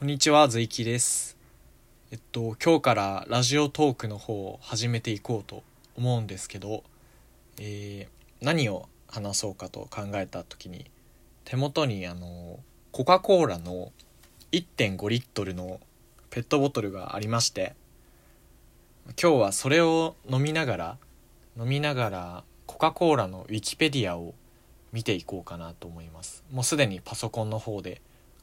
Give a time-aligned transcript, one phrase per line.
[0.00, 1.36] こんにちは、ずいきです。
[2.10, 5.62] えっと、今日からラジオトークの方を始めていこうと
[5.94, 6.84] 思うんですけど、
[7.58, 10.90] えー何を話そうかと考えた時に、
[11.44, 12.60] 手元にあの、
[12.92, 13.92] コカ・コーラの
[14.52, 15.80] 1.5リットルの
[16.30, 17.74] ペットボトルがありまして、
[19.22, 20.98] 今日はそれを飲みながら、
[21.58, 24.32] 飲みながらコカ・コーラのウィキペディアを
[24.94, 26.42] 見ていこうかなと思います。
[26.50, 28.00] もうすでにパソコンの方で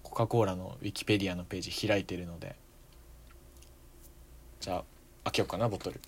[0.10, 2.56] コカ・コーラのウィキペディアのページ開いてるので。
[4.62, 4.84] じゃあ
[5.26, 6.00] 開けようかなボトル。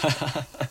[0.00, 0.61] ハハハ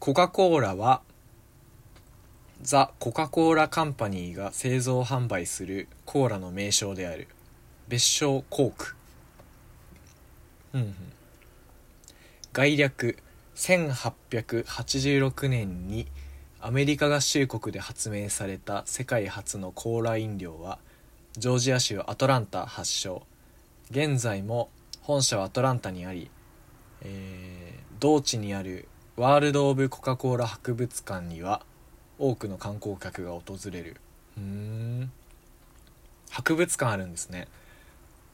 [0.00, 1.02] コカ・コーラは
[2.62, 7.28] ザ・コカ・コーラ・カンパニーが製造販売するコーラの名称である。
[7.86, 8.96] 別称コーク。
[10.72, 10.94] うんうん。
[12.54, 13.18] 概略
[13.56, 16.06] 1886年に
[16.62, 20.78] アメリカ合衆国で発明された世界初のコーラ飲料は
[21.36, 23.22] ジョージア州アトランタ発祥。
[23.90, 24.70] 現在も
[25.02, 26.30] 本社はアトランタにあり、
[27.02, 31.62] えー同地にあるワールド・オブ・コカ・コーラ博物館には
[32.18, 33.96] 多くの観光客が訪れる。
[34.38, 35.12] うーん。
[36.30, 37.48] 博物館あるんですね。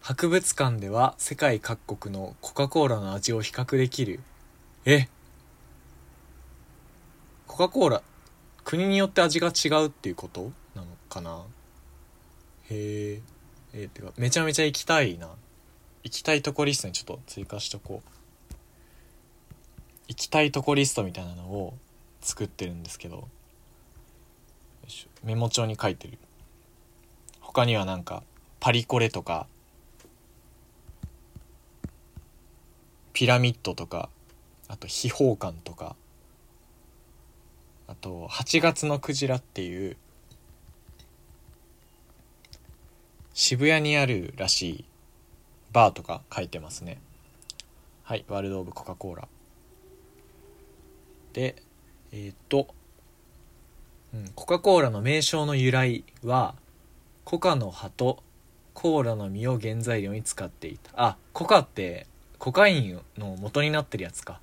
[0.01, 4.21] 博物館では世界各国のコカ・コーラの味を比較できる。
[4.85, 5.09] え？
[7.49, 8.03] コカ・コーラ
[8.65, 10.53] 国によって味が違うっていうこと？
[10.77, 11.43] なのかな？
[12.71, 13.21] へえ
[13.73, 15.31] えーてかめちゃめちゃ行きたいな。
[16.05, 18.11] 行きたいとこリストにちょっと追加しとこう
[20.09, 21.75] 行きたいとこリストみたいなのを
[22.21, 23.29] 作ってるんですけど
[25.25, 26.19] メモ帳に書いてる。
[27.41, 28.23] 他にはなんか
[28.61, 29.47] パリコレとか
[33.13, 34.11] ピラミッドとか
[34.69, 35.97] あと秘宝館とか
[37.89, 39.97] あと8月のクジラっていう
[43.33, 44.85] 渋谷にあるらしい
[45.73, 46.99] バーとか書いてますね。
[48.03, 49.29] はいワールド・オブ・コカ・コーラ。
[51.37, 51.55] で
[52.13, 52.67] えーっと、
[54.15, 56.55] うん、コカ・コーラの名称の由来は
[57.25, 58.23] コカの葉と
[58.73, 60.93] コーラの実を原材料に使っていた。
[60.97, 62.07] あコカって
[62.39, 64.41] コカインの元になってるやつか。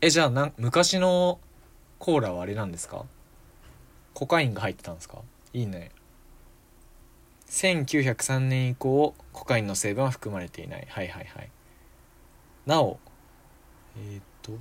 [0.00, 1.38] えじゃあな昔の
[2.00, 3.04] コーラはあれなんですか？
[4.14, 5.18] コカインが入ってたんですか？
[5.52, 5.92] いいね。
[7.50, 10.86] 1903年以降コカインの成分は含まれていない。
[10.90, 11.50] はいはいはい。
[12.66, 12.98] なお
[13.96, 14.52] えーっと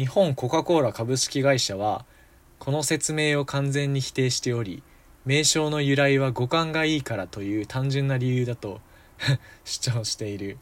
[0.00, 2.06] 日本コカ・コーラ株式会社は
[2.58, 4.82] この説明を完全に否定しており
[5.26, 8.80] 名称の由来は五感がいいからという単純な理由だと
[9.62, 10.56] 主張している。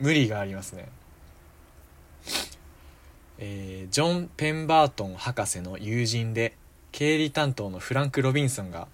[0.00, 0.88] 無理がありますね。
[3.38, 6.56] えージョン・ペンバートン博士の友人で
[6.90, 8.88] 経理担当のフランク・ロビンソンが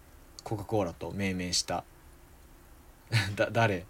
[0.45, 1.85] コカ・コーラと命名した。
[3.35, 3.87] だ誰？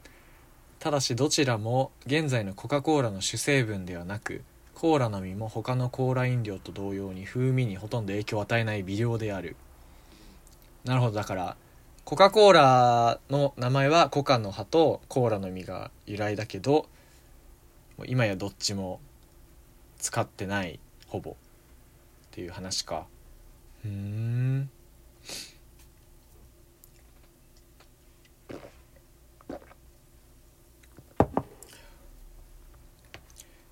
[0.78, 4.44] ただしどちらも現在のコカ・コーラの主成分ではなく
[4.80, 9.54] コーラの実も他のコーラ飲料と同様に風味にほとんど影響を与えない微量である。
[10.86, 11.12] なるほど。
[11.12, 11.56] だから
[12.06, 16.86] コカ・コーラの名前はコカの葉とコーラの実が由来だけど
[18.06, 19.00] 今やどっちも
[19.98, 21.32] 使ってないほぼ。
[21.32, 21.34] っ
[22.30, 23.06] ていう話か
[23.84, 24.70] うーん。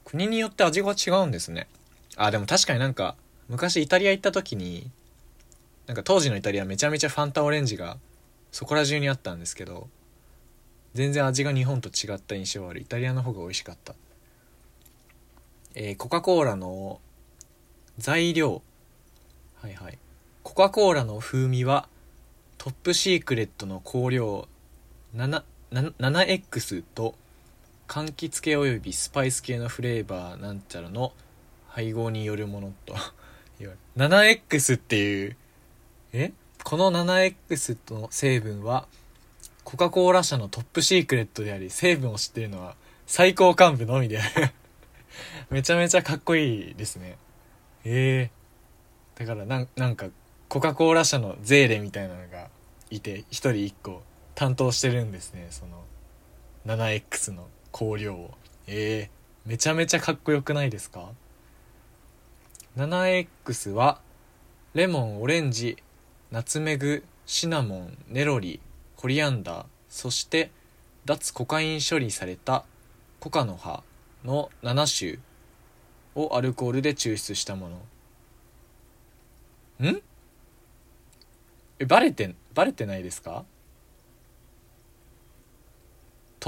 [0.08, 1.68] 国によって味が違うんですね。
[2.16, 3.14] あでも確かになんか
[3.50, 4.90] 昔イタリア行った時に
[5.86, 7.98] なんか当時のイタリアめちゃめちゃファンタオレンジが
[8.50, 9.86] そこら中にあったんですけど
[10.94, 12.80] 全然味が日本と違った印象はある。
[12.80, 13.94] イタリアの方が美味しかった。
[15.74, 17.00] えーコカ・コーラの
[17.98, 18.62] 材料。
[19.60, 19.98] はいはい。
[20.42, 21.86] コカ・コーラの風味は
[22.56, 24.48] トップシークレットの香料。
[25.14, 27.14] 7, 7 7X と
[27.88, 31.12] 柑橘系およびスパイス系のフレーバーなんちゃらの
[31.68, 32.94] 配合によるものと
[33.96, 35.36] 7X っていう
[36.12, 36.32] え？
[36.62, 38.86] この 7X の成分は
[39.64, 42.76] コカ・コーラ社のトップシークレットであり成分を知ってるのは
[43.06, 44.50] 最高幹部のみである。
[45.50, 47.16] めちゃめちゃかっこいいですね。
[47.84, 48.30] ええ
[49.16, 50.08] だからなんなんか
[50.48, 52.50] コカ・コーラ社のゼーレみたいなのが
[52.90, 54.02] いて一人一個
[54.34, 55.84] 担当してるんですねその
[56.66, 57.48] 7X の。
[57.78, 58.30] 香料
[58.66, 59.10] ええ
[59.46, 61.10] めちゃめちゃかっこよくないですか
[62.76, 64.00] ？7X は
[64.74, 65.76] レモンオレンジ
[66.32, 68.60] ナツメグシナモンネロリ
[68.96, 70.50] コリアンダーそして
[71.04, 72.64] 脱コカイン処理された
[73.20, 73.82] コカの葉
[74.24, 75.20] の7種
[76.16, 77.70] をアルコールで抽出したも
[79.80, 79.88] の。
[79.90, 80.02] ん？
[81.78, 83.44] えバレてバレてないですか？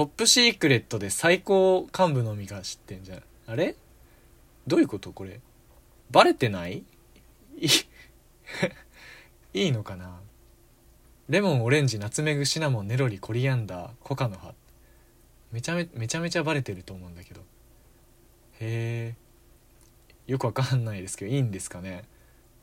[0.00, 3.22] トップシークレットで最高幹部のみが知ってんじゃん。
[3.46, 3.76] あれ？
[4.66, 5.40] どういうことこれ？
[6.10, 6.84] バレてない？
[7.58, 7.68] い
[9.52, 10.18] いいのかな？
[11.28, 14.54] レモンオレンジナツメグシナモンネロリコリアンダーコカの葉。
[15.52, 17.42] めちゃめめちゃめちゃバレてると思うんだけど。
[18.58, 19.14] へえ。
[20.26, 22.04] よくわかんないですけどいいんですかね？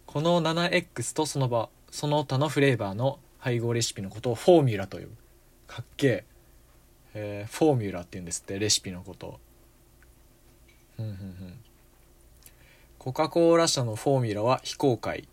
[0.08, 5.12] この 7X とその場その他のフレーバーの配合レシピのことをフォーミュラと呼ぶ。
[5.68, 6.37] かっけえ。
[7.48, 9.40] ー、フォーミュラって言うんですってレシピのこと。
[10.96, 11.54] ふんふんふん。
[13.00, 15.28] コカ・コーラ社のフォーミュラは非公開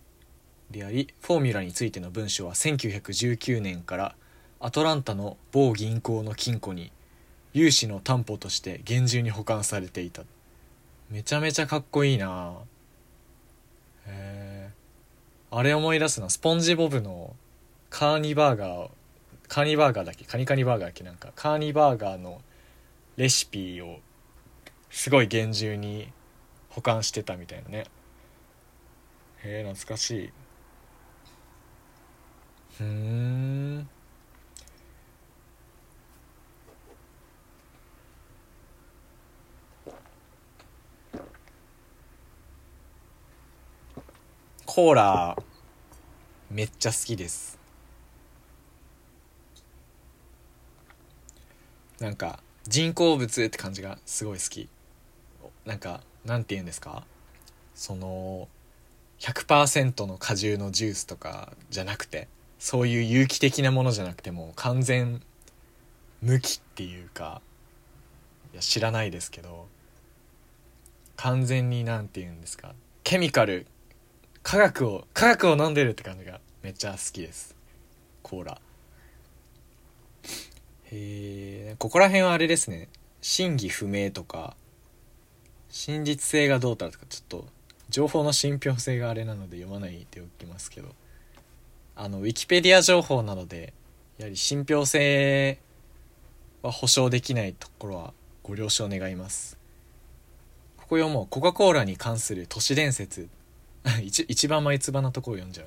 [0.70, 4.14] でありフォーミュラについての文書は1919年から
[4.60, 6.92] アトランタの某銀行の金庫に
[7.52, 10.22] 融資の担保として厳重に保管されていた。
[11.10, 12.54] めちゃめちゃかっこいいな。
[14.06, 14.70] へえ
[15.50, 16.30] あれ思い出すな。
[16.30, 17.36] スポンジボブの
[17.90, 18.90] カーニバーガー
[19.48, 20.24] カーニバーガーだっけ？
[20.24, 21.04] カニカニバーガーだっけ？
[21.04, 22.40] なんかカーニバーガーの
[23.16, 24.00] レシピを
[24.90, 26.10] すごい厳重に
[26.70, 27.84] 保管してたみたいなね。
[29.44, 30.32] へえ懐かしい。
[32.78, 33.88] ふん。
[44.66, 45.36] コーラ
[46.50, 47.63] めっちゃ好きです。
[52.00, 54.68] なんか人工物って感じがすごい好き。
[55.64, 57.04] なんかなんて言うんですか？
[57.74, 58.48] その
[59.20, 65.22] 100%の果汁のジュースとかじゃなくてそういう有機的なものじゃなくても完全
[66.20, 67.40] 無機っていうか
[68.52, 69.66] いや知らないですけど
[71.16, 72.74] 完全に何て言うんですか？
[73.02, 73.66] ケミカル
[74.42, 77.56] 科学を科学を飲んでるって感じがめっちゃ好きです。
[78.22, 78.60] コーラ。
[80.96, 82.88] えここら辺はあれですね。
[83.20, 84.56] 真偽不明とか
[85.68, 87.46] 真実性がどうたらとかちょっと
[87.88, 90.94] 情報の信憑性があれなので読まないでおきますけど。
[91.96, 93.72] あのウィキペディア情報なので
[94.18, 95.58] やはり信憑性
[96.62, 98.12] は保証できないところは
[98.42, 99.58] ご了承願います。
[100.76, 101.26] ここ読もう。
[101.28, 103.28] コカ・コーラに関する都市伝説。
[104.02, 105.66] 一一番眉唾なところを読んじゃう。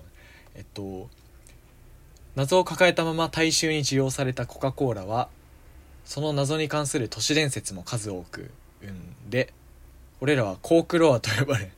[0.55, 1.09] えっと
[2.37, 5.27] 謎を抱えたまま大衆に需要されたコカ・コーラは
[6.05, 9.51] その謎に関する都市伝説も数多く生んで
[10.21, 11.71] 俺らはコークロアと呼ばれ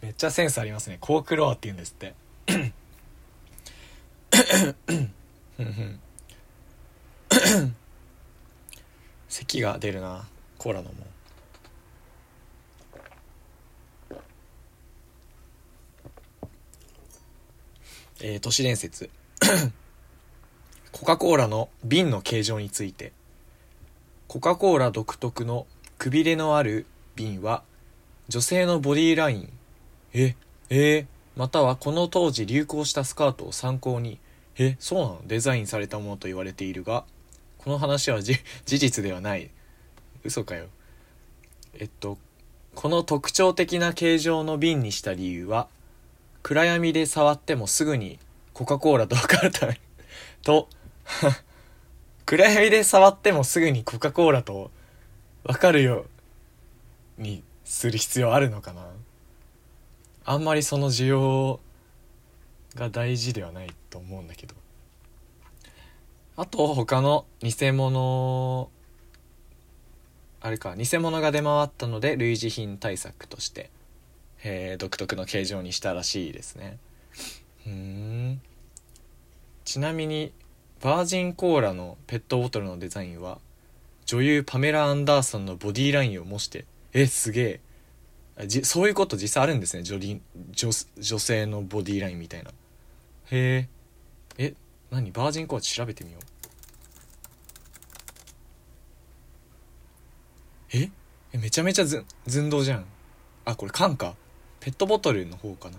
[0.00, 2.14] めっちゃセンスありますねコークロアって言うんですって
[9.28, 10.24] 咳が出るな
[10.56, 10.92] コーラ飲も
[18.20, 19.10] えー、都市伝説。
[20.90, 23.12] コカ・コーラの瓶の形状について。
[24.26, 25.66] コカ・コーラ独特の
[25.98, 27.62] くびれのある瓶は
[28.28, 29.52] 女性のボディライン。
[30.12, 30.34] え
[30.68, 31.06] えー、
[31.36, 34.18] またはこの当時流行したスカートを参考に。
[34.58, 35.22] えそうなの？
[35.26, 37.04] デザインされたものと言われているが。
[37.58, 39.50] この話は事実ではない。
[40.24, 40.66] 嘘かよ。
[41.74, 42.18] えっと
[42.74, 45.68] この特徴的な形状の瓶にした理由は
[46.42, 48.18] 暗闇で触ってもすぐに
[48.52, 49.80] コカ・コーラと分かるため
[50.42, 50.68] と。
[52.26, 54.70] 暗闇で触ってもすぐにコカ・コーラと
[55.44, 56.06] 分かるよ
[57.18, 58.86] うにする必要あるのかな。
[60.24, 61.60] あんまりその需要
[62.74, 64.54] が大事ではないと思うんだけど。
[66.36, 68.70] あと他の偽物
[70.40, 73.70] あれか偽物が出回ったので類似品対策として、
[74.44, 76.78] えー、独特の形状にしたらしいですね。
[77.66, 78.40] うん。
[79.64, 80.32] ちなみに
[80.80, 83.38] バージンコーラのペットボトルのデザインは
[84.06, 87.60] 女優パメラ・アンダーソンのボディラインを模してえすげ
[88.38, 88.46] え。
[88.46, 89.82] じそういうこと実際あるんですね。
[89.82, 90.20] 女女
[90.98, 92.50] 女性のボディラインみたいな。
[93.30, 93.68] へ
[94.38, 94.54] ええ
[94.90, 95.10] 何？
[95.10, 96.22] バージンコーチ調べてみよう。
[100.72, 100.90] え？
[101.32, 102.86] えめちゃめちゃず寸胴じゃん。
[103.44, 104.14] あこれ缶か。
[104.60, 105.78] ペットボトルの方かな？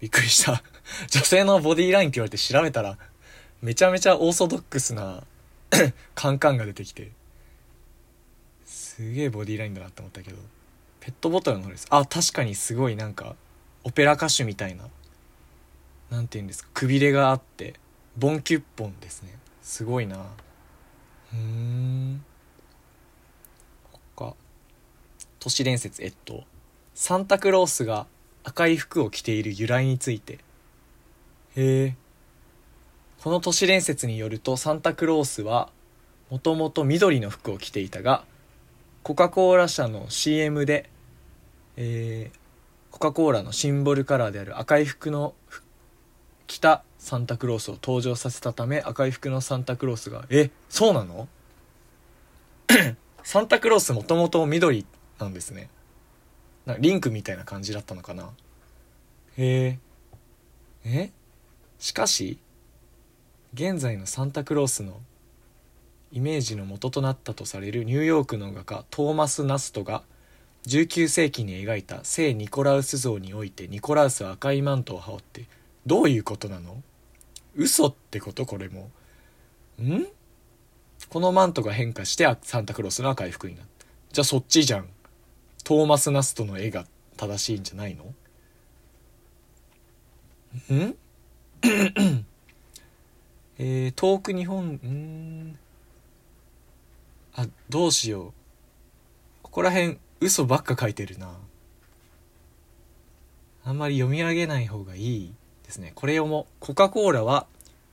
[0.00, 0.62] びっくりした。
[1.10, 2.98] 女性のボディラインって言われて調べたら
[3.62, 5.24] めちゃめちゃオーソドックスな
[6.14, 7.10] カンカンが出てきて
[8.66, 10.36] すげえボディラインだなって思ったけど
[11.00, 11.86] ペットボトルの方です。
[11.90, 13.36] あ確かにすごいなんか
[13.82, 14.88] オペラ歌手みたいな
[16.10, 17.74] なんて言うんですかくびれがあって
[18.16, 19.38] ボンキュッポンですね。
[19.62, 20.16] すごいな。
[21.32, 22.24] うーん。
[24.14, 24.34] 他。
[25.40, 26.44] 都市伝説えっと
[26.94, 28.06] サンタクロースが
[28.44, 30.34] 赤い服を着ている由来について。
[31.56, 31.96] へえ。
[33.22, 35.70] この都市伝説によるとサンタクロースは
[36.30, 38.24] もともと緑の服を着ていたが
[39.02, 40.90] コカ・コーラ社の CM で、
[41.76, 42.38] えー
[42.90, 45.34] コカ・コーラのシンボルカラーである赤い服の
[46.46, 51.26] 着たサンタクロースを登場させたため赤い服のサンタクロースがえそうなの？
[53.24, 54.86] サンタクロースもともと緑
[55.18, 55.70] なんですね。
[56.66, 58.30] なリンクみたいな感じだったのかな？
[59.36, 59.78] へえ
[60.84, 61.10] え？
[61.78, 62.38] しかし
[63.52, 65.00] 現在のサンタクロースの
[66.12, 70.02] イメージの元となったとされるニューヨークの画家トーマス・ナストが
[70.66, 75.44] 19世紀に描いた聖ニコラウス像においてニコラウスは赤いマントを羽織って
[75.84, 76.82] どういうことなの？
[77.56, 78.46] 嘘ってこと？
[78.46, 78.90] これも。
[79.82, 80.06] ん？
[81.10, 83.86] このマントが変化してサンタクロースの赤い服になった。
[84.12, 84.88] じゃあそっちじゃん。
[85.64, 88.04] トーマス・ナストの絵が正しいんじゃないの？
[90.74, 90.94] ん？
[93.58, 95.58] えー、遠く日本ん
[97.34, 98.32] あどうしよう。
[99.42, 101.36] ここら辺嘘ばっか書いてるな。
[103.64, 105.92] あんまり読み上げない方がいいですね。
[105.94, 107.46] これをもコカ・コーラは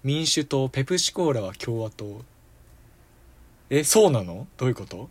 [0.04, 2.22] 民主党ペプシコーラは共和党。
[3.70, 4.48] えそうなの？
[4.58, 5.10] どういうこと？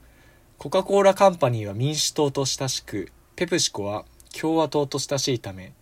[0.60, 4.04] コカ・コーラカンパニーは民主党と親しくペプシコは
[4.38, 5.72] 共和党と親しいため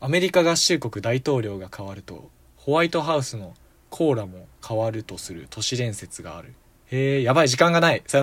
[0.00, 3.54] アメリカ合衆国大統領が変わるとホワイトハウスの
[3.90, 6.54] コーラも変わるとする都市伝説がある。
[6.86, 8.02] へえやばい時間がない。